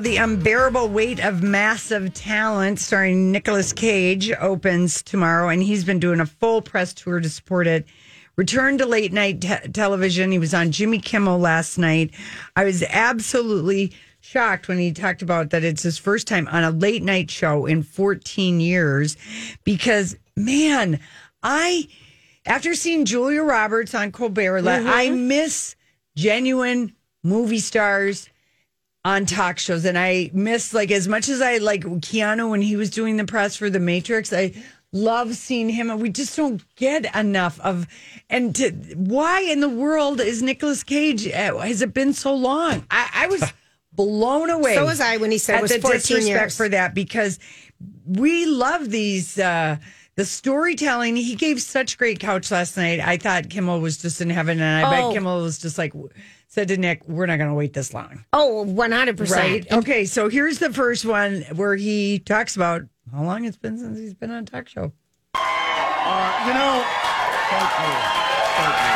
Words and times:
The 0.00 0.16
unbearable 0.16 0.88
weight 0.88 1.24
of 1.24 1.40
massive 1.40 2.12
talent, 2.14 2.80
starring 2.80 3.30
Nicolas 3.30 3.72
Cage, 3.72 4.32
opens 4.32 5.04
tomorrow, 5.04 5.48
and 5.48 5.62
he's 5.62 5.84
been 5.84 6.00
doing 6.00 6.18
a 6.18 6.26
full 6.26 6.62
press 6.62 6.92
tour 6.92 7.20
to 7.20 7.28
support 7.28 7.68
it. 7.68 7.86
Returned 8.34 8.80
to 8.80 8.86
late 8.86 9.12
night 9.12 9.40
te- 9.40 9.68
television. 9.72 10.32
He 10.32 10.38
was 10.40 10.52
on 10.52 10.72
Jimmy 10.72 10.98
Kimmel 10.98 11.38
last 11.38 11.78
night. 11.78 12.10
I 12.56 12.64
was 12.64 12.82
absolutely 12.82 13.92
shocked 14.20 14.66
when 14.66 14.78
he 14.78 14.90
talked 14.90 15.22
about 15.22 15.50
that 15.50 15.62
it's 15.62 15.84
his 15.84 15.96
first 15.96 16.26
time 16.26 16.48
on 16.48 16.64
a 16.64 16.72
late 16.72 17.04
night 17.04 17.30
show 17.30 17.64
in 17.64 17.84
14 17.84 18.58
years 18.58 19.16
because, 19.62 20.16
man, 20.36 20.98
I, 21.40 21.86
after 22.46 22.74
seeing 22.74 23.04
Julia 23.04 23.44
Roberts 23.44 23.94
on 23.94 24.10
Colbert, 24.10 24.62
mm-hmm. 24.62 24.88
I 24.88 25.10
miss 25.10 25.76
genuine 26.16 26.96
movie 27.22 27.60
stars 27.60 28.28
on 29.04 29.26
talk 29.26 29.58
shows 29.58 29.84
and 29.84 29.98
I 29.98 30.30
miss 30.32 30.72
like 30.72 30.90
as 30.90 31.06
much 31.06 31.28
as 31.28 31.42
I 31.42 31.58
like 31.58 31.82
Keanu 31.82 32.50
when 32.50 32.62
he 32.62 32.76
was 32.76 32.90
doing 32.90 33.16
the 33.16 33.24
press 33.24 33.54
for 33.54 33.68
the 33.68 33.80
Matrix 33.80 34.32
I 34.32 34.54
love 34.92 35.34
seeing 35.34 35.68
him 35.68 35.90
and 35.90 36.00
we 36.00 36.08
just 36.08 36.36
don't 36.36 36.62
get 36.76 37.14
enough 37.14 37.60
of 37.60 37.86
and 38.30 38.54
to, 38.56 38.70
why 38.96 39.40
in 39.40 39.60
the 39.60 39.68
world 39.68 40.20
is 40.20 40.42
Nicolas 40.42 40.82
Cage 40.82 41.28
uh, 41.28 41.58
has 41.58 41.82
it 41.82 41.92
been 41.92 42.14
so 42.14 42.34
long? 42.34 42.86
I, 42.90 43.10
I 43.12 43.26
was 43.26 43.44
blown 43.92 44.50
away 44.50 44.74
so 44.74 44.86
was 44.86 45.00
I 45.00 45.18
when 45.18 45.30
he 45.30 45.38
said 45.38 45.58
it 45.58 45.62
was 45.62 45.76
14 45.76 46.26
years. 46.26 46.56
for 46.56 46.68
that 46.68 46.94
because 46.94 47.38
we 48.06 48.46
love 48.46 48.90
these 48.90 49.38
uh 49.38 49.76
the 50.16 50.24
storytelling. 50.24 51.16
He 51.16 51.34
gave 51.34 51.60
such 51.60 51.98
great 51.98 52.20
couch 52.20 52.50
last 52.50 52.76
night. 52.76 53.00
I 53.00 53.16
thought 53.16 53.50
Kimmel 53.50 53.80
was 53.80 53.98
just 53.98 54.20
in 54.20 54.30
heaven 54.30 54.60
and 54.60 54.86
I 54.86 54.88
oh. 54.88 55.08
bet 55.08 55.14
Kimmel 55.14 55.42
was 55.42 55.58
just 55.58 55.76
like 55.76 55.92
said 56.54 56.68
to 56.68 56.76
Nick, 56.76 57.02
"We're 57.08 57.26
not 57.26 57.36
going 57.38 57.50
to 57.50 57.54
wait 57.54 57.72
this 57.72 57.92
long." 57.92 58.24
Oh, 58.32 58.44
Oh, 58.60 58.62
one 58.62 58.92
hundred 58.92 59.16
percent. 59.16 59.40
Right. 59.40 59.72
Okay. 59.72 60.04
So 60.04 60.28
here's 60.28 60.58
the 60.60 60.72
first 60.72 61.04
one 61.04 61.42
where 61.56 61.74
he 61.74 62.20
talks 62.20 62.54
about 62.54 62.82
how 63.12 63.24
long 63.24 63.44
it's 63.44 63.56
been 63.56 63.76
since 63.78 63.98
he's 63.98 64.14
been 64.14 64.30
on 64.30 64.44
a 64.44 64.46
talk 64.46 64.68
show. 64.68 64.92
Uh, 65.34 66.44
you 66.46 66.54
know, 66.54 66.84
thank 67.50 67.70
you, 67.80 67.90
thank 68.54 68.76
you. 68.84 68.94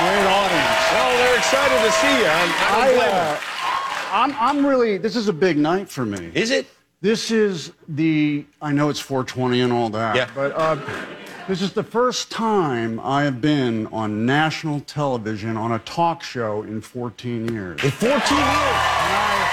Great 0.00 0.26
audience. 0.26 0.82
Well, 0.92 1.16
they're 1.18 1.36
excited 1.38 1.78
to 1.86 1.92
see 1.92 2.18
you. 2.18 2.26
I'm, 2.26 2.50
I, 2.74 2.94
uh, 3.06 3.40
I'm, 4.12 4.32
I'm 4.58 4.66
really. 4.66 4.98
This 4.98 5.14
is 5.14 5.28
a 5.28 5.32
big 5.32 5.56
night 5.56 5.88
for 5.88 6.04
me. 6.04 6.32
Is 6.34 6.50
it? 6.50 6.66
This 7.00 7.30
is 7.30 7.72
the. 7.88 8.44
I 8.60 8.72
know 8.72 8.88
it's 8.88 9.00
420 9.00 9.60
and 9.60 9.72
all 9.72 9.90
that. 9.90 10.16
Yeah. 10.16 10.28
But. 10.34 10.52
Uh, 10.56 10.76
this 11.48 11.60
is 11.60 11.72
the 11.72 11.82
first 11.82 12.30
time 12.30 12.98
I 13.00 13.24
have 13.24 13.40
been 13.40 13.86
on 13.88 14.24
national 14.24 14.80
television 14.80 15.56
on 15.56 15.72
a 15.72 15.78
talk 15.80 16.22
show 16.22 16.62
in 16.62 16.80
14 16.80 17.52
years. 17.52 17.84
In 17.84 17.90
14 17.90 18.10
years? 18.10 18.22
I, 18.30 19.44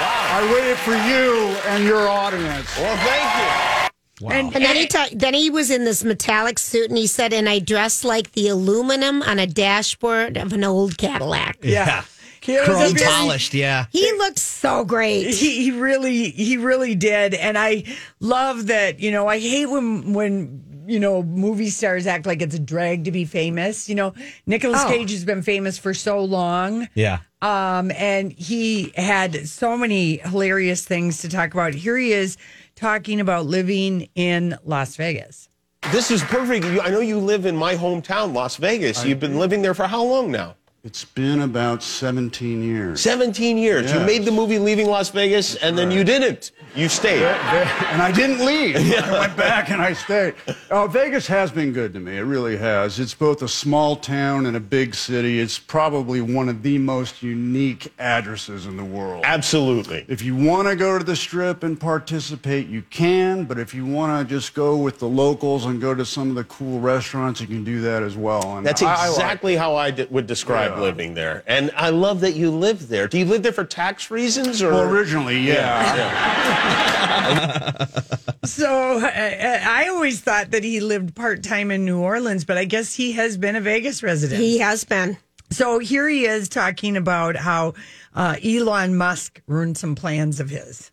wow. 0.00 0.38
I 0.38 0.52
waited 0.54 0.78
for 0.78 0.92
you 0.92 1.56
and 1.70 1.84
your 1.84 2.08
audience. 2.08 2.76
Well, 2.78 2.96
thank 2.98 3.90
you. 4.20 4.26
Wow. 4.26 4.32
And, 4.32 4.54
and 4.54 4.64
then 4.64 4.76
he 4.76 4.86
ta- 4.86 5.08
then 5.12 5.34
he 5.34 5.50
was 5.50 5.70
in 5.70 5.84
this 5.84 6.04
metallic 6.04 6.58
suit, 6.58 6.88
and 6.88 6.96
he 6.96 7.08
said, 7.08 7.32
"And 7.32 7.48
I 7.48 7.58
dressed 7.58 8.04
like 8.04 8.32
the 8.32 8.48
aluminum 8.48 9.20
on 9.22 9.40
a 9.40 9.48
dashboard 9.48 10.36
of 10.36 10.52
an 10.52 10.62
old 10.62 10.96
Cadillac." 10.96 11.58
Yeah. 11.62 12.04
Chrome 12.42 12.94
polished, 12.94 13.54
yeah. 13.54 13.86
He 13.90 14.12
looked 14.14 14.38
so 14.38 14.84
great. 14.84 15.32
He, 15.32 15.62
he 15.62 15.70
really, 15.70 16.30
he 16.30 16.56
really 16.56 16.96
did, 16.96 17.34
and 17.34 17.56
I 17.56 17.84
love 18.18 18.66
that. 18.66 18.98
You 18.98 19.12
know, 19.12 19.28
I 19.28 19.38
hate 19.38 19.66
when 19.66 20.12
when 20.12 20.71
you 20.86 21.00
know, 21.00 21.22
movie 21.22 21.70
stars 21.70 22.06
act 22.06 22.26
like 22.26 22.42
it's 22.42 22.54
a 22.54 22.58
drag 22.58 23.04
to 23.04 23.12
be 23.12 23.24
famous. 23.24 23.88
You 23.88 23.94
know, 23.94 24.14
Nicolas 24.46 24.82
oh. 24.84 24.88
Cage 24.88 25.10
has 25.10 25.24
been 25.24 25.42
famous 25.42 25.78
for 25.78 25.94
so 25.94 26.22
long. 26.22 26.88
Yeah. 26.94 27.20
Um, 27.40 27.90
and 27.92 28.32
he 28.32 28.92
had 28.96 29.48
so 29.48 29.76
many 29.76 30.18
hilarious 30.18 30.84
things 30.84 31.20
to 31.22 31.28
talk 31.28 31.52
about. 31.52 31.74
Here 31.74 31.96
he 31.96 32.12
is 32.12 32.36
talking 32.74 33.20
about 33.20 33.46
living 33.46 34.08
in 34.14 34.56
Las 34.64 34.96
Vegas. 34.96 35.48
This 35.90 36.10
is 36.10 36.22
perfect. 36.22 36.64
I 36.64 36.90
know 36.90 37.00
you 37.00 37.18
live 37.18 37.44
in 37.44 37.56
my 37.56 37.74
hometown, 37.74 38.32
Las 38.32 38.56
Vegas. 38.56 39.04
You've 39.04 39.18
been 39.18 39.38
living 39.38 39.62
there 39.62 39.74
for 39.74 39.86
how 39.86 40.04
long 40.04 40.30
now? 40.30 40.54
It's 40.84 41.04
been 41.04 41.42
about 41.42 41.80
17 41.80 42.60
years. 42.60 43.00
17 43.02 43.56
years. 43.56 43.84
Yes. 43.84 43.94
You 43.94 44.04
made 44.04 44.24
the 44.24 44.32
movie 44.32 44.58
Leaving 44.58 44.88
Las 44.88 45.10
Vegas, 45.10 45.52
That's 45.52 45.62
and 45.62 45.78
then 45.78 45.92
you 45.92 46.02
didn't. 46.02 46.50
You 46.74 46.88
stayed. 46.88 47.22
And 47.22 48.02
I 48.02 48.10
didn't 48.10 48.44
leave. 48.44 48.84
Yeah. 48.84 49.02
I 49.04 49.20
went 49.20 49.36
back 49.36 49.70
and 49.70 49.80
I 49.80 49.92
stayed. 49.92 50.34
Uh, 50.70 50.88
Vegas 50.88 51.28
has 51.28 51.52
been 51.52 51.72
good 51.72 51.94
to 51.94 52.00
me. 52.00 52.16
It 52.16 52.22
really 52.22 52.56
has. 52.56 52.98
It's 52.98 53.14
both 53.14 53.42
a 53.42 53.48
small 53.48 53.94
town 53.94 54.46
and 54.46 54.56
a 54.56 54.60
big 54.60 54.96
city. 54.96 55.38
It's 55.38 55.56
probably 55.56 56.20
one 56.20 56.48
of 56.48 56.64
the 56.64 56.78
most 56.78 57.22
unique 57.22 57.92
addresses 58.00 58.66
in 58.66 58.76
the 58.76 58.84
world. 58.84 59.22
Absolutely. 59.24 60.04
If 60.08 60.20
you 60.20 60.34
want 60.34 60.66
to 60.66 60.74
go 60.74 60.98
to 60.98 61.04
the 61.04 61.14
strip 61.14 61.62
and 61.62 61.78
participate, 61.78 62.66
you 62.66 62.82
can. 62.90 63.44
But 63.44 63.60
if 63.60 63.72
you 63.72 63.86
want 63.86 64.28
to 64.28 64.34
just 64.34 64.52
go 64.52 64.76
with 64.76 64.98
the 64.98 65.08
locals 65.08 65.64
and 65.64 65.80
go 65.80 65.94
to 65.94 66.04
some 66.04 66.28
of 66.30 66.34
the 66.34 66.44
cool 66.44 66.80
restaurants, 66.80 67.40
you 67.40 67.46
can 67.46 67.62
do 67.62 67.80
that 67.82 68.02
as 68.02 68.16
well. 68.16 68.56
And 68.56 68.66
That's 68.66 68.82
exactly 68.82 69.56
I 69.56 69.68
like 69.68 69.94
how 69.94 70.02
I 70.02 70.06
would 70.10 70.26
describe 70.26 70.71
yeah. 70.76 70.80
living 70.80 71.14
there. 71.14 71.42
And 71.46 71.70
I 71.76 71.90
love 71.90 72.20
that 72.20 72.34
you 72.34 72.50
live 72.50 72.88
there. 72.88 73.08
Do 73.08 73.18
you 73.18 73.24
live 73.24 73.42
there 73.42 73.52
for 73.52 73.64
tax 73.64 74.10
reasons? 74.10 74.62
or 74.62 74.72
Well, 74.72 74.90
originally, 74.90 75.38
yeah. 75.38 75.96
yeah. 75.96 77.86
so 78.44 79.00
I, 79.02 79.60
I 79.64 79.88
always 79.88 80.20
thought 80.20 80.50
that 80.50 80.64
he 80.64 80.80
lived 80.80 81.14
part 81.14 81.42
time 81.42 81.70
in 81.70 81.84
New 81.84 82.00
Orleans, 82.00 82.44
but 82.44 82.58
I 82.58 82.64
guess 82.64 82.94
he 82.94 83.12
has 83.12 83.36
been 83.36 83.56
a 83.56 83.60
Vegas 83.60 84.02
resident. 84.02 84.40
He 84.40 84.58
has 84.58 84.84
been. 84.84 85.16
So 85.50 85.78
here 85.78 86.08
he 86.08 86.24
is 86.24 86.48
talking 86.48 86.96
about 86.96 87.36
how 87.36 87.74
uh, 88.14 88.36
Elon 88.42 88.96
Musk 88.96 89.42
ruined 89.46 89.76
some 89.76 89.94
plans 89.94 90.40
of 90.40 90.48
his. 90.50 90.90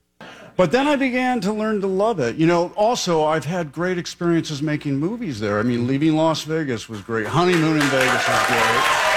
But 0.59 0.73
then 0.73 0.89
I 0.89 0.97
began 0.97 1.39
to 1.41 1.53
learn 1.53 1.79
to 1.79 1.87
love 1.87 2.19
it. 2.19 2.35
You 2.35 2.45
know, 2.45 2.73
also, 2.75 3.23
I've 3.23 3.45
had 3.45 3.71
great 3.71 3.97
experiences 3.97 4.61
making 4.61 4.97
movies 4.97 5.39
there. 5.39 5.57
I 5.57 5.63
mean, 5.63 5.87
leaving 5.87 6.17
Las 6.17 6.43
Vegas 6.43 6.89
was 6.89 6.99
great. 7.01 7.27
Honeymoon 7.27 7.77
in 7.77 7.81
Vegas 7.83 8.27
was 8.27 8.47
great. 8.47 9.08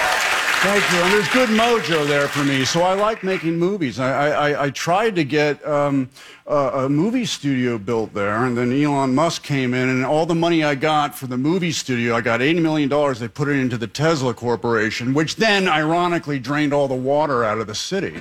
Thank 0.62 0.92
you. 0.92 0.98
And 0.98 1.12
there's 1.12 1.28
good 1.30 1.48
mojo 1.48 2.06
there 2.06 2.28
for 2.28 2.44
me. 2.44 2.64
So 2.64 2.82
I 2.82 2.94
like 2.94 3.24
making 3.24 3.58
movies. 3.58 3.98
I, 3.98 4.28
I, 4.30 4.66
I 4.66 4.70
tried 4.70 5.16
to 5.16 5.24
get 5.24 5.66
um, 5.66 6.08
a, 6.46 6.84
a, 6.84 6.88
movie 6.88 7.24
studio 7.24 7.78
built 7.78 8.14
there, 8.14 8.44
and 8.44 8.56
then 8.56 8.72
Elon 8.72 9.12
Musk 9.12 9.42
came 9.42 9.74
in, 9.74 9.88
and 9.88 10.04
all 10.04 10.24
the 10.24 10.36
money 10.36 10.62
I 10.62 10.76
got 10.76 11.16
for 11.16 11.26
the 11.26 11.36
movie 11.36 11.72
studio, 11.72 12.14
I 12.14 12.20
got 12.20 12.38
$80 12.38 12.62
million. 12.62 12.88
They 12.88 13.26
put 13.26 13.48
it 13.48 13.58
into 13.58 13.76
the 13.76 13.88
Tesla 13.88 14.34
Corporation, 14.34 15.14
which 15.14 15.34
then 15.34 15.66
ironically 15.66 16.38
drained 16.38 16.72
all 16.72 16.86
the 16.86 16.94
water 16.94 17.42
out 17.42 17.58
of 17.58 17.66
the 17.66 17.74
city. 17.74 18.20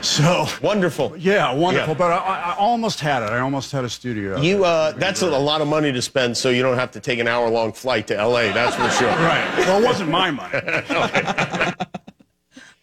So 0.00 0.46
wonderful. 0.62 1.14
Yeah, 1.18 1.52
wonderful. 1.52 1.92
Yeah. 1.92 1.98
But 1.98 2.12
I, 2.12 2.52
I, 2.52 2.56
almost 2.56 3.00
had 3.00 3.22
it. 3.22 3.30
I 3.30 3.40
almost 3.40 3.70
had 3.70 3.84
a 3.84 3.90
studio. 3.90 4.40
You, 4.40 4.64
uh, 4.64 4.92
that's 4.92 5.20
a, 5.20 5.28
a, 5.28 5.36
lot 5.38 5.60
of 5.60 5.68
money 5.68 5.92
to 5.92 6.00
spend, 6.00 6.38
so 6.38 6.48
you 6.48 6.62
don't 6.62 6.78
have 6.78 6.90
to 6.92 7.00
take 7.00 7.18
an 7.18 7.28
hour 7.28 7.50
long 7.50 7.72
flight 7.72 8.06
to 8.06 8.14
LA. 8.14 8.52
That's 8.52 8.76
for 8.76 8.88
sure. 8.90 9.08
right. 9.08 9.58
Well, 9.58 9.82
it 9.82 9.84
wasn't 9.84 10.10
my 10.10 10.30
money. 10.30 10.52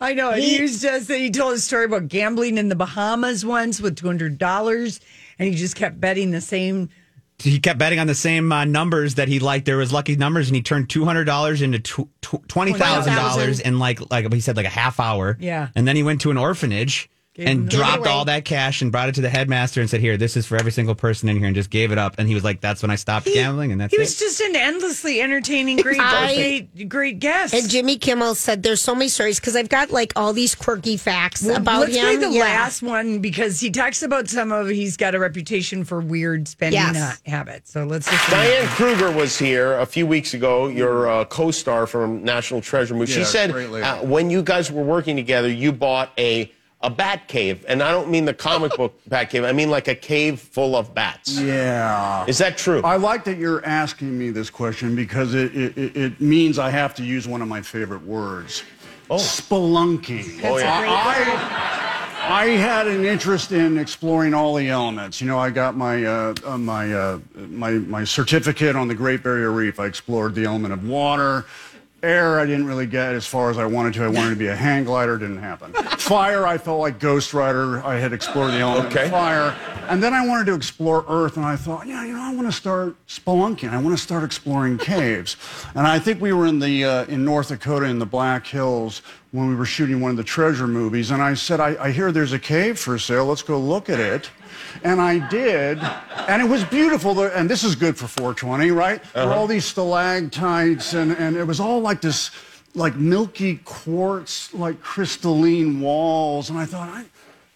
I 0.02 0.14
know. 0.14 0.32
He, 0.32 0.58
he 0.58 0.62
was 0.62 0.82
just 0.82 1.12
he 1.12 1.30
told 1.30 1.54
a 1.54 1.60
story 1.60 1.86
about 1.86 2.08
gambling 2.08 2.58
in 2.58 2.70
the 2.70 2.76
Bahamas 2.76 3.46
once 3.46 3.82
with 3.82 3.98
two 3.98 4.08
hundred 4.08 4.38
dollars, 4.38 5.00
and 5.38 5.48
he 5.50 5.56
just 5.56 5.76
kept 5.76 6.00
betting 6.00 6.32
the 6.32 6.42
same 6.42 6.90
he 7.42 7.60
kept 7.60 7.80
betting 7.80 8.00
on 8.00 8.08
the 8.08 8.16
same 8.16 8.52
uh, 8.52 8.66
numbers 8.66 9.16
that 9.16 9.28
he 9.30 9.40
liked. 9.40 9.66
There 9.66 9.78
was 9.78 9.94
lucky 9.94 10.16
numbers, 10.16 10.48
and 10.50 10.56
he 10.56 10.62
turned 10.62 10.90
two 10.90 11.06
hundred 11.06 11.24
dollars 11.26 11.62
into 11.62 11.80
tw- 11.80 12.10
tw- 12.22 12.48
twenty 12.48 12.74
thousand 12.74 13.16
dollars 13.16 13.60
in 13.60 13.80
like 13.80 14.12
like 14.12 14.32
he 14.34 14.42
said 14.42 14.58
like 14.58 14.66
a 14.66 14.70
half 14.70 15.00
hour. 15.00 15.38
Yeah. 15.40 15.70
and 15.76 15.88
then 15.88 15.96
he 15.96 16.04
went 16.04 16.22
to 16.22 16.32
an 16.32 16.38
orphanage 16.38 17.10
and 17.48 17.70
dropped 17.70 17.92
Gave 17.92 17.96
it 17.96 18.08
away. 18.08 18.10
all 18.10 18.26
that 18.26 18.46
cash 18.46 18.82
and 18.82 18.92
brought 18.92 19.10
it 19.10 19.16
to 19.16 19.22
the 19.22 19.30
headmaster 19.30 19.82
and 19.82 19.90
said, 19.90 20.02
"Here, 20.02 20.18
this 20.18 20.36
is 20.38 20.46
for 20.46 20.58
every 20.58 20.72
single 20.72 20.96
person 20.96 21.30
in 21.30 21.38
here," 21.38 21.48
and 21.48 21.56
just 21.56 21.70
gave 21.70 21.92
it 21.92 21.98
up. 21.98 22.16
And 22.18 22.28
he 22.28 22.34
was 22.36 22.44
like, 22.44 22.62
"That's 22.62 22.82
when 22.82 22.92
I 22.92 22.96
stopped 22.96 23.26
gambling," 23.28 23.72
and 23.72 23.80
that's 23.82 23.92
He 23.92 23.98
it. 23.98 24.02
was 24.02 24.18
just 24.20 24.40
an 24.42 24.56
endlessly 24.56 25.22
entertaining, 25.22 25.78
great, 25.78 26.00
I- 26.00 26.36
great, 26.36 26.90
great 26.90 27.20
guest. 27.20 27.54
And 27.54 27.70
Jimmy 27.70 27.98
Kimmel 27.98 28.36
said 28.36 28.64
there's 28.64 28.82
so 28.82 28.94
many 28.94 29.10
stories 29.10 29.40
because 29.40 29.56
I've 29.56 29.70
got 29.70 29.92
like 29.92 30.14
all 30.16 30.34
these 30.34 30.56
quirky 30.56 30.98
facts 30.98 31.44
Well, 31.44 31.58
about 31.58 31.82
let's 31.82 31.96
him. 31.96 32.04
play 32.06 32.16
the 32.18 32.30
Yeah. 32.30 32.42
last 32.44 32.82
one 32.82 33.20
because 33.20 33.60
he 33.60 33.70
talks 33.72 34.02
about 34.04 34.28
some 34.30 34.52
of 34.52 34.70
he's 34.70 34.98
got 34.98 35.16
a 35.16 35.20
reputation 35.20 35.84
for 35.84 36.00
weird 36.02 36.48
spending 36.48 36.80
Yes. 36.82 36.96
uh, 37.26 37.30
habits. 37.30 37.72
So 37.72 37.84
let's 37.86 38.10
just 38.10 38.30
Diane 38.30 38.68
Kruger 38.70 39.12
was 39.12 39.38
here 39.38 39.74
a 39.80 39.86
few 39.86 40.06
weeks 40.08 40.34
ago, 40.34 40.68
your 40.68 41.10
uh, 41.10 41.26
co-star 41.26 41.88
from 41.88 42.24
National 42.24 42.62
Treasure 42.62 42.94
movie. 42.96 43.12
she 43.12 43.24
said 43.24 43.52
uh, 43.52 43.98
when 43.98 44.30
you 44.30 44.42
guys 44.42 44.72
were 44.72 44.84
working 44.84 45.16
together, 45.16 45.50
you 45.50 45.72
bought 45.72 46.12
a 46.18 46.52
a 46.82 46.90
bat 46.90 47.28
cave, 47.28 47.66
and 47.68 47.84
I 47.84 47.92
don't 47.92 48.10
mean 48.10 48.26
the 48.26 48.34
comic 48.34 48.76
book 48.78 48.94
bat 49.08 49.30
cave. 49.30 49.44
I 49.44 49.52
mean 49.52 49.70
like 49.70 49.88
a 49.88 49.96
cave 49.96 50.40
full 50.40 50.76
of 50.76 50.94
bats. 50.94 51.40
Yeah. 51.40 52.26
Is 52.26 52.38
that 52.38 52.58
true? 52.58 52.82
I 52.84 52.96
like 52.96 53.24
that 53.26 53.38
you're 53.38 53.64
asking 53.66 54.18
me 54.18 54.30
this 54.30 54.50
question 54.50 54.96
because 54.96 55.34
it, 55.34 55.56
it, 55.56 55.78
it- 55.98 56.22
means 56.22 56.58
I 56.60 56.70
have 56.70 56.96
to 56.96 57.04
use 57.04 57.28
one 57.28 57.42
of 57.42 57.48
my 57.48 57.62
favorite 57.62 58.04
words. 58.06 58.64
Oh. 59.10 59.16
Spelunking. 59.18 60.40
Oh, 60.44 60.58
yeah. 60.58 60.84
I, 60.88 62.44
I 62.44 62.46
had 62.50 62.88
an 62.88 63.06
interest 63.06 63.52
in 63.52 63.78
exploring 63.78 64.34
all 64.34 64.54
the 64.56 64.70
elements. 64.70 65.20
You 65.20 65.28
know, 65.28 65.40
I 65.40 65.50
got 65.50 65.76
my 65.76 66.04
uh, 66.06 66.36
uh, 66.46 66.58
my, 66.58 66.94
uh, 66.94 67.20
my 67.36 67.72
my 67.72 68.04
certificate 68.04 68.76
on 68.76 68.88
the 68.88 68.94
Great 68.96 69.24
Barrier 69.24 69.52
Reef. 69.52 69.80
I 69.80 69.86
explored 69.88 70.36
the 70.36 70.46
element 70.46 70.74
of 70.74 70.88
water. 70.88 71.46
Air, 72.02 72.40
I 72.40 72.46
didn't 72.46 72.66
really 72.66 72.86
get 72.86 73.14
as 73.14 73.26
far 73.26 73.50
as 73.50 73.58
I 73.58 73.66
wanted 73.66 73.94
to. 73.96 74.04
I 74.04 74.08
wanted 74.08 74.30
to 74.32 74.36
be 74.36 74.48
a 74.48 74.56
hang 74.56 74.84
glider, 74.86 75.18
didn't 75.18 75.40
happen. 75.40 75.74
Fire, 75.98 76.48
I 76.48 76.58
felt 76.58 76.80
like 76.80 77.00
Ghost 77.00 77.34
Rider. 77.34 77.84
I 77.86 77.96
had 77.98 78.14
explored 78.14 78.52
the 78.52 78.60
element 78.60 78.88
Okay. 78.94 79.06
of 79.06 79.12
fire. 79.12 79.56
And 79.90 80.02
then 80.02 80.14
I 80.14 80.26
wanted 80.26 80.46
to 80.46 80.54
explore 80.54 81.04
Earth, 81.10 81.36
and 81.36 81.46
I 81.46 81.56
thought, 81.56 81.88
yeah, 81.88 82.06
you 82.06 82.14
know, 82.14 82.22
I 82.22 82.34
want 82.34 82.48
to 82.48 82.52
start 82.52 82.96
spelunking. 83.08 83.70
I 83.72 83.78
want 83.78 83.98
to 83.98 84.02
start 84.02 84.24
exploring 84.24 84.78
caves. 84.78 85.36
And 85.76 85.86
I 85.88 86.00
think 86.00 86.22
we 86.22 86.32
were 86.32 86.46
in 86.46 86.60
the 86.60 86.86
uh, 86.86 87.06
in 87.06 87.26
North 87.26 87.50
Dakota 87.50 87.86
in 87.88 88.00
the 88.00 88.06
Black 88.06 88.46
Hills 88.48 89.02
when 89.32 89.48
we 89.50 89.56
were 89.56 89.66
shooting 89.66 90.00
one 90.00 90.12
of 90.12 90.18
the 90.18 90.24
treasure 90.24 90.68
movies, 90.68 91.12
and 91.12 91.22
I 91.22 91.34
said, 91.36 91.60
I, 91.60 91.76
I 91.84 91.92
hear 91.92 92.12
there's 92.12 92.34
a 92.34 92.40
cave 92.40 92.80
for 92.80 92.98
sale. 92.98 93.26
Let's 93.26 93.44
go 93.44 93.60
look 93.60 93.90
at 93.90 94.00
it. 94.00 94.30
And 94.84 95.02
I 95.02 95.28
did, 95.30 95.80
and 96.28 96.42
it 96.42 96.48
was 96.48 96.64
beautiful. 96.66 97.20
And 97.22 97.50
this 97.50 97.64
is 97.64 97.76
good 97.76 97.98
for 97.98 98.08
420, 98.08 98.72
right? 98.72 99.02
There 99.14 99.26
were 99.26 99.32
uh-huh. 99.32 99.40
all 99.40 99.48
these 99.48 99.66
stalactites, 99.66 100.94
and, 100.94 101.12
and 101.14 101.36
it 101.36 101.44
was 101.44 101.60
all 101.60 101.82
like 101.82 102.02
this, 102.02 102.32
like 102.76 102.96
milky 102.96 103.58
quartz, 103.66 104.54
like 104.54 104.82
crystalline 104.82 105.80
walls. 105.80 106.50
And 106.50 106.60
I 106.60 106.66
thought, 106.66 106.90
I, 106.90 107.06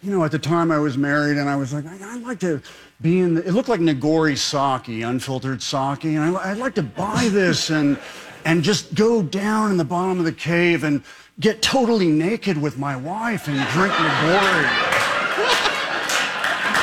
you 0.02 0.12
know, 0.12 0.24
at 0.24 0.32
the 0.32 0.40
time 0.40 0.72
I 0.72 0.80
was 0.80 0.98
married, 0.98 1.38
and 1.38 1.50
I 1.50 1.56
was 1.56 1.74
like, 1.74 1.86
I- 1.86 2.14
I'd 2.14 2.24
like 2.24 2.40
to 2.42 2.62
be 3.02 3.20
in. 3.20 3.36
The, 3.36 3.48
it 3.48 3.52
looked 3.52 3.70
like 3.70 3.80
Nigori 3.80 4.38
sake, 4.38 5.04
unfiltered 5.04 5.62
sake, 5.62 6.06
and 6.06 6.20
I, 6.20 6.52
I'd 6.52 6.58
like 6.58 6.76
to 6.76 6.84
buy 6.84 7.30
this 7.32 7.70
and 7.70 7.98
and 8.46 8.64
just 8.64 8.94
go 8.94 9.22
down 9.22 9.72
in 9.72 9.78
the 9.78 9.86
bottom 9.86 10.20
of 10.20 10.26
the 10.26 10.32
cave 10.32 10.84
and 10.84 11.04
get 11.40 11.62
totally 11.62 12.08
naked 12.08 12.58
with 12.58 12.78
my 12.78 12.96
wife 12.96 13.48
and 13.48 13.56
drink 13.70 13.94
Nigori 13.94 15.70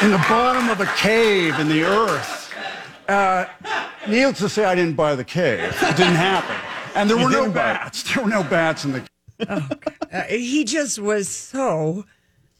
in 0.02 0.10
the 0.10 0.18
bottom 0.28 0.68
of 0.68 0.80
a 0.80 0.86
cave 0.96 1.58
in 1.58 1.68
the 1.68 1.82
earth. 1.84 2.52
Uh, 3.08 3.44
needless 4.08 4.38
to 4.38 4.48
say, 4.48 4.64
I 4.64 4.74
didn't 4.74 4.94
buy 4.96 5.14
the 5.14 5.24
cave. 5.24 5.76
It 5.82 5.96
didn't 5.96 6.14
happen, 6.14 6.56
and 6.94 7.10
there 7.10 7.16
were 7.16 7.24
no 7.24 7.30
didn't 7.30 7.50
it. 7.50 7.54
bats. 7.54 8.14
There 8.14 8.22
were 8.24 8.30
no 8.30 8.42
bats 8.42 8.84
in 8.84 8.92
the. 8.92 9.08
Uh, 10.12 10.22
he 10.28 10.64
just 10.64 10.98
was 10.98 11.28
so 11.28 12.04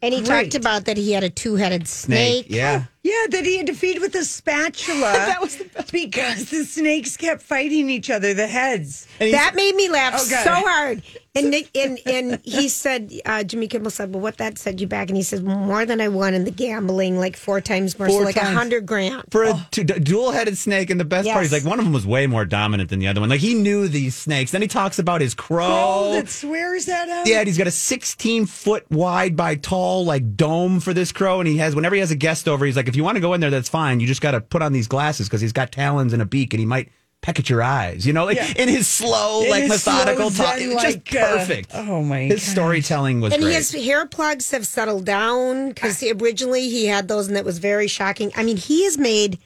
And 0.02 0.14
he 0.14 0.22
Great. 0.22 0.44
talked 0.44 0.54
about 0.54 0.86
that 0.86 0.96
he 0.96 1.12
had 1.12 1.22
a 1.22 1.30
two 1.30 1.56
headed 1.56 1.86
snake. 1.86 2.46
Yeah. 2.48 2.84
Yeah 3.10 3.26
that 3.30 3.44
he 3.44 3.56
had 3.58 3.66
to 3.66 3.74
feed 3.74 4.00
with 4.00 4.14
a 4.14 4.24
spatula. 4.24 5.00
that 5.12 5.40
was 5.40 5.56
the 5.56 5.64
best 5.64 5.92
because 5.92 6.50
the 6.50 6.64
snakes 6.64 7.16
kept 7.16 7.42
fighting 7.42 7.90
each 7.90 8.10
other, 8.10 8.34
the 8.34 8.46
heads. 8.46 9.06
That 9.18 9.54
made 9.54 9.74
me 9.74 9.88
laugh 9.88 10.14
Oh, 10.16 10.30
God. 10.30 10.44
so 10.44 10.52
hard. 10.52 11.02
And 11.34 11.50
Nick, 11.52 11.70
and 11.76 11.98
and 12.06 12.40
he 12.44 12.68
said, 12.68 13.12
uh, 13.24 13.44
Jimmy 13.44 13.68
Kimmel 13.68 13.90
said, 13.92 14.12
"Well, 14.12 14.20
what 14.20 14.38
that 14.38 14.58
set 14.58 14.80
you 14.80 14.88
back?" 14.88 15.08
And 15.08 15.16
he 15.16 15.22
says, 15.22 15.40
"More 15.42 15.86
than 15.86 16.00
I 16.00 16.08
won 16.08 16.34
in 16.34 16.42
the 16.44 16.50
gambling, 16.50 17.18
like 17.18 17.36
four 17.36 17.60
times 17.60 17.96
more, 18.00 18.08
so 18.10 18.18
like 18.18 18.34
a 18.36 18.40
times. 18.40 18.56
hundred 18.56 18.84
grand." 18.86 19.22
for 19.30 19.44
a 19.44 19.66
t- 19.70 19.84
dual-headed 19.84 20.58
snake, 20.58 20.90
and 20.90 20.98
the 20.98 21.04
best 21.04 21.28
part 21.28 21.44
is 21.44 21.52
Yes. 21.52 21.62
like 21.62 21.70
one 21.70 21.78
of 21.78 21.84
them 21.84 21.92
was 21.94 22.04
way 22.04 22.26
more 22.26 22.44
dominant 22.44 22.90
than 22.90 22.98
the 22.98 23.06
other 23.06 23.20
one. 23.20 23.28
Like 23.30 23.38
he 23.40 23.54
knew 23.54 23.86
these 23.86 24.16
snakes. 24.16 24.50
Then 24.50 24.60
he 24.60 24.66
talks 24.66 24.98
about 24.98 25.20
his 25.20 25.34
crow. 25.34 25.66
Oh, 25.70 26.12
that 26.14 26.28
swears 26.28 26.88
at 26.88 27.06
him. 27.08 27.22
Yeah, 27.26 27.38
and 27.38 27.46
he's 27.46 27.58
got 27.58 27.68
a 27.68 27.70
16 27.70 28.46
foot 28.46 28.90
wide 28.90 29.36
by 29.36 29.54
tall 29.54 30.04
like 30.04 30.34
dome 30.36 30.80
for 30.80 30.92
this 30.92 31.12
crow, 31.12 31.38
and 31.38 31.46
he 31.46 31.58
has 31.58 31.76
whenever 31.76 31.94
he 31.94 32.00
has 32.00 32.10
a 32.10 32.16
guest 32.16 32.48
over, 32.48 32.66
he's 32.66 32.76
like, 32.76 32.88
if 32.88 32.96
you 32.96 32.99
want 33.04 33.16
to 33.16 33.20
go 33.20 33.34
in 33.34 33.40
there, 33.40 33.50
that's 33.50 33.68
fine. 33.68 34.00
You 34.00 34.06
just 34.06 34.20
got 34.20 34.32
to 34.32 34.40
put 34.40 34.62
on 34.62 34.72
these 34.72 34.88
glasses 34.88 35.28
because 35.28 35.40
he's 35.40 35.52
got 35.52 35.72
talons 35.72 36.12
and 36.12 36.20
a 36.22 36.26
beak, 36.26 36.52
and 36.54 36.60
he 36.60 36.66
might 36.66 36.90
peck 37.22 37.38
at 37.38 37.50
your 37.50 37.62
eyes. 37.62 38.06
You 38.06 38.12
know, 38.14 38.24
like 38.24 38.36
Yeah. 38.38 38.52
in 38.56 38.68
his 38.68 38.86
slow, 38.88 39.42
In 39.44 39.50
like 39.50 39.62
his 39.64 39.70
methodical 39.86 40.30
talk, 40.30 40.56
zen, 40.58 40.70
it 40.70 40.74
was 40.74 40.82
just 40.82 40.96
like, 40.96 41.14
uh, 41.22 41.36
perfect. 41.38 41.70
oh, 41.74 42.02
my 42.02 42.20
his 42.20 42.40
gosh. 42.42 42.52
storytelling 42.52 43.20
was 43.20 43.34
And 43.34 43.42
great. 43.42 43.54
his 43.56 43.72
hair 43.72 44.06
plugs 44.06 44.50
have 44.52 44.66
settled 44.66 45.04
down 45.04 45.68
because 45.68 46.02
originally 46.02 46.70
he 46.70 46.86
had 46.86 47.08
those, 47.08 47.26
and 47.28 47.36
that 47.36 47.44
was 47.44 47.58
very 47.58 47.88
shocking. 47.88 48.32
I 48.36 48.42
mean, 48.42 48.56
he 48.56 48.84
has 48.84 48.96
made 48.96 49.38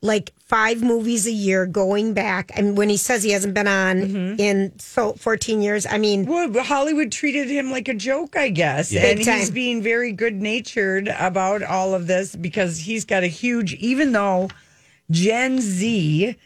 like 0.00 0.32
five 0.38 0.82
movies 0.82 1.26
a 1.26 1.30
year 1.32 1.66
going 1.66 2.14
back. 2.14 2.52
And 2.54 2.76
when 2.76 2.88
he 2.88 2.96
says 2.96 3.22
he 3.22 3.30
hasn't 3.30 3.54
been 3.54 3.66
on 3.68 3.96
Mm-hmm. 3.98 4.40
in 4.40 4.78
so 4.78 5.12
14 5.14 5.60
years, 5.60 5.86
I 5.86 5.98
mean, 5.98 6.24
Well, 6.26 6.52
Hollywood 6.62 7.10
treated 7.12 7.48
him 7.48 7.70
like 7.70 7.88
a 7.88 7.94
joke, 7.94 8.36
I 8.36 8.48
guess. 8.50 8.92
Yeah. 8.92 9.06
And 9.06 9.18
he's 9.18 9.50
being 9.50 9.82
very 9.82 10.12
good 10.12 10.34
natured 10.40 11.08
about 11.18 11.62
all 11.62 11.94
of 11.94 12.06
this 12.06 12.36
because 12.36 12.78
he's 12.78 13.04
got 13.04 13.22
a 13.24 13.26
huge, 13.28 13.74
even 13.74 14.12
though 14.12 14.48
Gen 15.10 15.60
Z, 15.60 16.36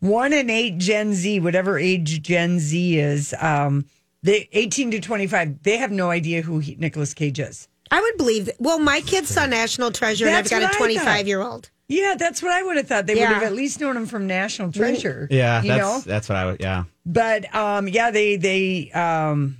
one 0.00 0.32
and 0.32 0.50
eight 0.50 0.78
Gen 0.78 1.14
Z, 1.14 1.40
whatever 1.40 1.78
age 1.78 2.22
Gen 2.22 2.58
Z 2.58 2.98
is, 2.98 3.34
um, 3.40 3.86
they 4.22 4.48
18 4.52 4.90
to 4.92 5.00
25, 5.00 5.62
they 5.62 5.76
have 5.76 5.90
no 5.92 6.10
idea 6.10 6.42
who 6.42 6.58
he, 6.58 6.74
Nicolas 6.76 7.14
Cage 7.14 7.38
is. 7.38 7.68
I 7.90 8.00
would 8.00 8.16
believe. 8.16 8.50
Well, 8.58 8.78
my 8.78 9.00
kids 9.00 9.28
saw 9.30 9.46
National 9.46 9.90
Treasure, 9.90 10.26
That's 10.26 10.52
and 10.52 10.62
I've 10.64 10.70
got 10.70 10.82
a 10.82 10.84
I 10.84 10.90
thought. 10.90 11.02
25 11.04 11.28
year 11.28 11.40
old. 11.40 11.70
Yeah, 11.88 12.14
that's 12.18 12.42
what 12.42 12.52
I 12.52 12.62
would 12.62 12.76
have 12.76 12.86
thought. 12.86 13.06
They 13.06 13.16
Yeah. 13.16 13.28
would 13.28 13.34
have 13.34 13.42
at 13.44 13.54
least 13.54 13.80
known 13.80 13.96
him 13.96 14.06
from 14.06 14.26
National 14.26 14.70
Treasure. 14.70 15.26
yeah, 15.30 15.62
you 15.62 15.68
that's 15.68 15.80
know. 15.80 16.00
that's 16.04 16.28
what 16.28 16.36
I 16.36 16.44
would. 16.46 16.60
Yeah, 16.60 16.84
But 17.06 17.52
um, 17.54 17.88
yeah, 17.88 18.10
they 18.10 18.36
they 18.36 18.90
um, 18.92 19.56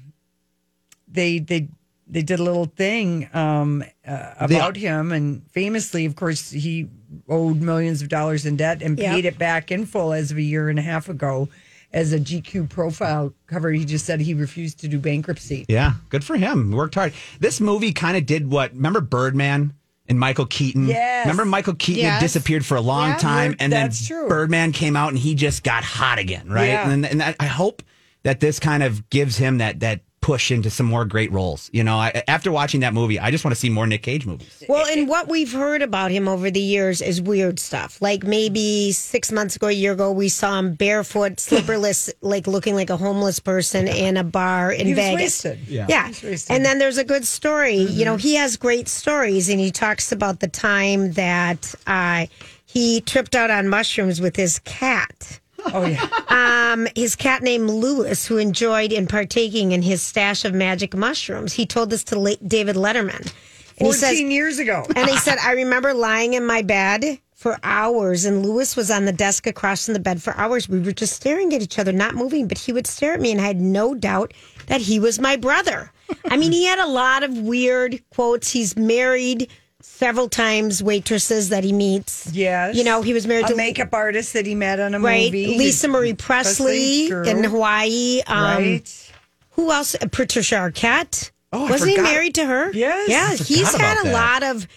they 1.11 1.39
they 1.39 1.69
they 2.07 2.23
did 2.23 2.41
a 2.41 2.43
little 2.43 2.67
thing 2.67 3.29
um, 3.35 3.85
uh, 4.07 4.35
about 4.39 4.77
him, 4.77 5.13
and 5.13 5.43
famously, 5.53 6.05
of 6.07 6.17
course, 6.17 6.51
he 6.51 6.89
owed 7.29 7.61
millions 7.61 8.01
of 8.03 8.09
dollars 8.09 8.47
in 8.47 8.57
debt 8.57 8.83
and 8.83 8.99
Yep. 8.99 9.11
paid 9.15 9.25
it 9.25 9.39
back 9.39 9.71
in 9.71 9.87
full 9.87 10.13
as 10.13 10.31
of 10.31 10.37
a 10.39 10.43
year 10.43 10.69
and 10.69 10.79
a 10.79 10.83
half 10.83 11.09
ago. 11.09 11.49
As 11.91 12.13
a 12.13 12.19
GQ 12.21 12.69
profile 12.69 13.33
cover, 13.47 13.71
he 13.71 13.87
just 13.87 14.05
said 14.05 14.21
he 14.21 14.35
refused 14.35 14.79
to 14.81 14.89
do 14.89 14.99
bankruptcy. 14.99 15.65
yeah, 15.71 15.93
good 16.11 16.23
for 16.23 16.37
him. 16.37 16.71
Worked 16.73 16.97
hard. 16.97 17.15
This 17.41 17.63
movie 17.63 17.93
kind 17.93 18.15
of 18.15 18.27
did 18.27 18.51
what? 18.51 18.75
Remember 18.75 19.01
Birdman? 19.01 19.73
And 20.09 20.19
Michael 20.19 20.47
Keaton. 20.47 20.87
Yes. 20.89 21.27
Remember 21.27 21.45
Michael 21.45 21.75
Keaton 21.75 22.05
had 22.05 22.21
disappeared 22.21 22.65
for 22.65 22.77
a 22.77 22.81
long 22.81 23.11
Yeah. 23.11 23.17
time, 23.19 23.57
and 23.61 23.71
then 23.73 23.91
true. 23.93 24.27
Birdman 24.29 24.73
came 24.73 24.97
out, 24.97 25.09
and 25.11 25.19
he 25.19 25.35
just 25.35 25.63
got 25.63 25.85
hot 25.85 26.19
again, 26.19 26.49
right? 26.49 26.69
Yeah. 26.69 26.91
And, 26.91 27.05
and 27.05 27.37
I 27.39 27.47
hope 27.47 27.83
that 28.23 28.41
this 28.41 28.59
kind 28.59 28.83
of 28.83 29.11
gives 29.11 29.37
him 29.37 29.59
that 29.59 29.81
that 29.81 30.01
push 30.29 30.51
into 30.51 30.69
some 30.69 30.85
more 30.85 31.07
great 31.07 31.33
roles. 31.33 31.71
You 31.73 31.83
know, 31.83 31.97
I, 31.97 32.23
after 32.29 32.53
watching 32.53 32.81
that 32.81 32.93
movie, 32.93 33.19
I 33.19 33.31
just 33.31 33.47
want 33.47 33.55
to 33.55 33.59
see 33.59 33.71
more 33.71 33.87
Nick 33.87 34.03
Cage 34.03 34.27
movies. 34.27 34.63
Well, 34.69 34.85
and 34.87 35.09
what 35.09 35.27
we've 35.27 35.51
heard 35.51 35.81
about 35.81 36.11
him 36.11 36.29
over 36.29 36.51
the 36.51 36.61
years 36.61 37.01
is 37.01 37.19
weird 37.23 37.59
stuff. 37.59 38.03
Like 38.03 38.25
maybe 38.25 38.93
six 38.93 39.33
months 39.33 39.57
ago, 39.57 39.69
a 39.69 39.73
year 39.73 39.93
ago, 39.93 40.13
we 40.13 40.29
saw 40.29 40.59
him 40.59 40.75
barefoot, 40.75 41.37
slipperless, 41.37 42.13
like 42.21 42.47
looking 42.47 42.75
like 42.75 42.91
a 42.91 42.99
homeless 42.99 43.41
person 43.41 43.89
in 43.89 44.19
a 44.19 44.23
bar 44.25 44.71
in 44.71 44.87
He 44.87 44.93
was 44.93 44.99
Vegas. 45.03 45.21
wasted. 45.45 45.61
Yeah. 45.67 45.87
Yeah. 45.89 46.03
He 46.03 46.09
was 46.11 46.23
wasted. 46.23 46.55
And 46.57 46.63
then 46.63 46.79
there's 46.79 46.99
a 46.99 47.05
good 47.05 47.27
story. 47.27 47.77
You 47.77 48.05
know, 48.05 48.17
he 48.17 48.35
has 48.35 48.59
great 48.59 48.87
stories, 48.89 49.49
and 49.49 49.59
he 49.59 49.71
talks 49.71 50.13
about 50.13 50.41
the 50.41 50.49
time 50.49 51.13
that 51.13 51.75
uh, 51.87 52.27
he 52.67 53.01
tripped 53.01 53.35
out 53.35 53.51
on 53.51 53.67
mushrooms 53.71 54.21
with 54.21 54.37
his 54.37 54.59
cat. 54.59 55.41
Oh 55.75 55.87
yeah, 55.87 56.09
Um, 56.73 56.87
his 56.95 57.17
cat 57.17 57.43
named 57.43 57.71
Lewis, 57.71 58.27
who 58.27 58.37
enjoyed 58.39 58.93
in 58.93 59.07
partaking 59.07 59.73
in 59.73 59.83
his 59.83 60.03
stash 60.03 60.45
of 60.45 60.55
magic 60.55 60.95
mushrooms. 60.95 61.53
He 61.53 61.67
told 61.67 61.91
this 61.91 62.05
to 62.05 62.19
late 62.19 62.47
David 62.49 62.77
Letterman. 62.77 63.21
And 63.21 63.33
he 63.79 63.85
fourteen 63.85 63.99
says, 63.99 64.21
years 64.21 64.59
ago. 64.59 64.85
and 64.97 65.09
he 65.09 65.17
said, 65.19 65.39
I 65.39 65.53
remember 65.53 65.95
lying 65.95 66.35
in 66.35 66.45
my 66.45 66.63
bed 66.63 67.19
for 67.35 67.57
hours, 67.63 68.25
and 68.25 68.45
Lewis 68.45 68.75
was 68.77 68.91
on 68.91 69.05
the 69.05 69.13
desk 69.13 69.47
across 69.47 69.85
from 69.85 69.95
the 69.95 70.01
bed 70.01 70.21
for 70.21 70.37
hours. 70.37 70.69
We 70.69 70.81
were 70.81 70.91
just 70.93 71.15
staring 71.15 71.55
at 71.55 71.63
each 71.63 71.79
other, 71.79 71.93
not 71.93 72.15
moving, 72.17 72.49
but 72.49 72.59
he 72.59 72.73
would 72.73 72.87
stare 72.89 73.15
at 73.15 73.21
me, 73.21 73.31
and 73.31 73.41
I 73.41 73.45
had 73.47 73.61
no 73.61 73.95
doubt 73.95 74.35
that 74.67 74.81
he 74.81 74.99
was 74.99 75.21
my 75.21 75.37
brother. 75.37 75.93
I 76.29 76.37
mean, 76.37 76.51
he 76.53 76.65
had 76.65 76.81
a 76.81 76.89
lot 76.89 77.23
of 77.23 77.39
weird 77.39 78.03
quotes. 78.11 78.51
He's 78.51 78.77
married 78.77 79.49
several 79.89 80.29
times 80.29 80.83
waitresses 80.83 81.49
that 81.49 81.65
he 81.65 81.73
meets. 81.73 82.31
Yes. 82.33 82.77
You 82.77 82.85
know, 82.85 83.03
he 83.03 83.13
was 83.13 83.27
married 83.27 83.47
a 83.47 83.49
to 83.49 83.57
makeup 83.57 83.93
artist 83.93 84.33
that 84.35 84.47
he 84.47 84.55
met 84.55 84.79
on 84.81 84.95
a 84.95 85.01
right 85.01 85.25
movie. 85.25 85.59
Lisa 85.59 85.89
Marie 85.89 86.15
Presley, 86.15 87.09
Presley, 87.09 87.31
in 87.31 87.45
Hawaii. 87.45 88.21
Um, 88.27 88.45
right. 88.63 89.13
Who 89.53 89.73
else? 89.73 89.95
Uh, 89.97 90.07
Patricia 90.11 90.57
Arquette. 90.57 91.31
Oh, 91.53 91.67
I 91.67 91.71
Wasn't 91.71 91.91
he 91.91 91.97
married 92.01 92.35
to 92.37 92.45
her? 92.47 92.71
Yes. 92.73 93.09
Yeah, 93.09 93.29
I 93.31 93.37
he's 93.37 93.71
forgot 93.73 93.81
had 93.97 94.01
a 94.07 94.11
that. 94.11 94.13
lot 94.13 94.43
of 94.57 94.69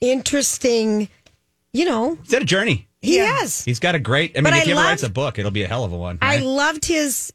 interesting, 0.00 1.08
you 1.72 1.84
know, 1.84 2.16
He's 2.22 2.32
had 2.32 2.42
a 2.42 2.46
journey. 2.46 2.88
he 3.02 3.16
Yeah. 3.16 3.38
has. 3.38 3.64
He's 3.64 3.80
got 3.80 3.94
a 3.94 3.98
great. 3.98 4.32
I 4.36 4.38
mean, 4.40 4.44
But 4.44 4.52
if 4.54 4.62
I 4.62 4.64
he 4.64 4.70
ever 4.72 4.80
loved- 4.80 4.88
writes 4.90 5.02
a 5.02 5.08
book, 5.08 5.38
it'll 5.38 5.50
be 5.50 5.62
a 5.64 5.68
hell 5.68 5.84
of 5.84 5.92
a 5.92 5.96
one. 5.96 6.18
I 6.22 6.38
loved 6.38 6.84
his. 6.84 7.32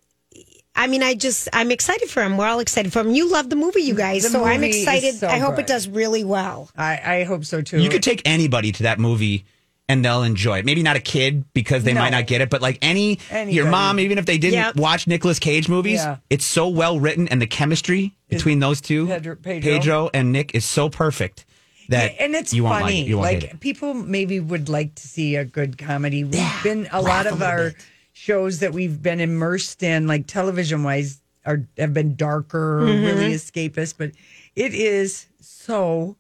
I 0.80 0.88
mean, 0.88 1.04
I 1.04 1.14
just, 1.14 1.50
I'm 1.54 1.72
excited 1.72 2.10
for 2.10 2.24
him. 2.24 2.38
We're 2.38 2.48
all 2.48 2.60
excited 2.60 2.92
for 2.94 3.02
him. 3.02 3.12
You 3.12 3.30
love 3.30 3.50
the 3.50 3.56
movie, 3.58 3.82
you 3.82 3.94
guys. 3.96 4.24
The 4.24 4.30
so 4.30 4.44
I'm 4.46 4.62
movie 4.62 4.70
is 4.72 4.78
excited. 4.78 5.16
so 5.16 5.28
I 5.28 5.38
hope 5.38 5.56
good. 5.58 5.66
it 5.66 5.68
does 5.68 5.88
really 5.90 6.24
well. 6.24 6.70
I, 6.78 7.02
I 7.20 7.24
hope 7.26 7.44
so 7.46 7.62
too. 7.62 7.80
You 7.80 7.90
could 7.90 8.02
take 8.04 8.22
anybody 8.26 8.72
to 8.72 8.84
that 8.84 8.98
movie 8.98 9.46
and 9.90 10.06
they'll 10.06 10.24
enjoy 10.24 10.60
it. 10.60 10.66
Maybe 10.66 10.82
not 10.84 10.96
a 10.96 11.00
kid 11.02 11.52
because 11.54 11.84
they 11.84 11.94
No. 11.94 12.00
might 12.02 12.12
not 12.12 12.28
get 12.28 12.42
it, 12.42 12.50
but 12.50 12.62
like 12.62 12.78
any 12.82 13.20
your 13.30 13.38
Anybody. 13.40 13.70
mom, 13.70 14.00
even 14.00 14.18
if 14.18 14.26
they 14.26 14.38
didn't 14.38 14.54
Yep. 14.60 14.76
watch 14.78 15.06
Nicolas 15.08 15.38
Cage 15.40 15.68
movies, 15.68 16.00
Yeah. 16.00 16.18
it's 16.30 16.46
so 16.46 16.68
well 16.70 17.00
written 17.00 17.28
and 17.28 17.42
the 17.42 17.48
chemistry 17.48 18.14
between 18.30 18.60
those 18.60 18.80
two, 18.82 19.08
Pedro- 19.08 19.36
Pedro. 19.36 20.10
and 20.14 20.32
Nick, 20.32 20.56
is 20.56 20.64
so 20.64 20.90
perfect 20.90 21.46
that 21.90 22.14
and 22.20 22.36
it's 22.36 22.54
you 22.54 22.64
won't 22.64 22.82
funny. 22.82 22.98
like 23.00 23.06
it. 23.06 23.10
You 23.10 23.18
won't 23.18 23.24
like 23.34 23.42
hate 23.42 23.52
it. 23.54 23.60
people 23.60 23.94
maybe 23.96 24.40
would 24.40 24.70
like 24.70 24.94
to 24.96 25.08
see 25.08 25.36
a 25.36 25.44
good 25.44 25.78
comedy. 25.80 26.24
We've 26.24 26.64
been 26.64 26.88
a 26.92 27.02
lot 27.02 27.26
of 27.26 27.42
our 27.42 27.74
shows 28.20 28.60
that 28.60 28.74
we've 28.74 29.02
been 29.02 29.22
immersed 29.22 29.82
in, 29.82 30.06
like 30.06 30.28
television 30.28 30.84
wise, 30.84 31.22
are 31.46 31.66
have 31.78 31.94
been 31.94 32.16
darker, 32.16 32.82
Mm-hmm. 32.82 33.06
really 33.06 33.34
escapist. 33.34 33.96
But 33.98 34.12
it 34.56 34.74
is 34.74 35.28
so 35.40 36.18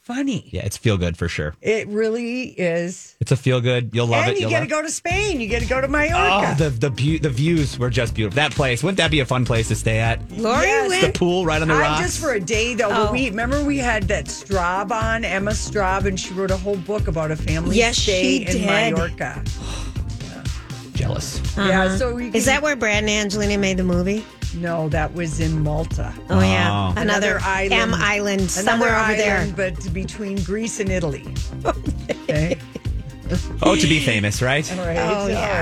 funny. 0.00 0.48
Yeah, 0.52 0.62
it's 0.64 0.76
feel 0.76 0.98
good 0.98 1.16
for 1.16 1.28
sure. 1.28 1.54
It 1.62 1.88
really 1.88 2.44
is. 2.48 3.16
It's 3.20 3.32
a 3.32 3.36
feel 3.36 3.60
good. 3.62 3.90
You'll 3.94 4.06
love 4.06 4.24
and 4.24 4.32
it. 4.32 4.36
you 4.36 4.40
You'll 4.42 4.50
get 4.50 4.60
to 4.60 4.66
go 4.66 4.82
to 4.82 4.90
Spain. 4.90 5.40
You 5.40 5.46
get 5.48 5.62
to 5.62 5.68
go 5.68 5.80
to 5.80 5.86
Oh, 5.86 5.90
Mallorca. 5.90 6.56
the 6.62 6.68
the 6.70 6.90
bu- 6.90 7.18
the 7.20 7.30
views 7.30 7.78
were 7.78 7.88
just 7.90 8.14
beautiful. 8.14 8.36
That 8.36 8.52
place 8.52 8.82
wouldn't 8.82 8.98
that 8.98 9.10
be 9.10 9.20
a 9.20 9.26
fun 9.26 9.44
place 9.46 9.68
to 9.68 9.74
stay 9.76 9.98
at? 9.98 10.20
Lori 10.32 10.66
Yes. 10.66 11.06
The 11.06 11.18
pool 11.18 11.46
right 11.46 11.62
on 11.62 11.68
the 11.68 11.74
I'm 11.74 12.02
just 12.02 12.20
for 12.20 12.32
a 12.34 12.40
day 12.40 12.74
though. 12.74 12.90
Oh. 12.90 13.12
We 13.12 13.30
remember 13.30 13.64
we 13.64 13.78
had 13.78 14.04
that 14.08 14.26
Straub 14.26 14.90
on 14.90 15.24
Emma 15.24 15.52
Straub, 15.52 16.04
and 16.04 16.20
she 16.20 16.34
wrote 16.34 16.50
a 16.50 16.56
whole 16.58 16.76
book 16.76 17.08
about 17.08 17.30
a 17.30 17.36
family 17.36 17.76
Yes, 17.76 17.96
stay 17.96 18.22
she 18.40 18.46
in 18.46 18.52
did. 18.58 18.66
Mallorca. 18.66 19.42
Jealous. 21.00 21.40
Yeah, 21.56 21.96
so 21.96 22.14
we 22.14 22.28
Uh-huh. 22.28 22.36
Is 22.36 22.44
that 22.46 22.62
where 22.62 22.76
Brad 22.76 23.02
and 23.04 23.10
Angelina 23.10 23.58
made 23.58 23.76
the 23.76 23.84
movie? 23.84 24.24
No, 24.54 24.88
that 24.88 25.14
was 25.14 25.40
in 25.40 25.62
Malta. 25.62 26.12
Oh, 26.28 26.40
yeah. 26.40 26.92
Oh. 26.96 27.00
Another, 27.00 27.38
island, 27.42 27.72
M 27.72 27.94
island, 27.94 28.50
somewhere 28.50 28.90
Another 28.90 29.12
over 29.12 29.22
island, 29.22 29.56
but 29.56 29.94
between 29.94 30.42
Greece 30.42 30.80
and 30.80 30.90
Italy. 30.90 31.24
Okay. 32.30 32.56
Oh, 33.62 33.74
to 33.76 33.86
be 33.88 33.98
famous, 33.98 34.40
right? 34.40 34.66
All 34.78 34.86
right. 34.86 34.98
Oh, 34.98 35.26
yeah. 35.26 35.58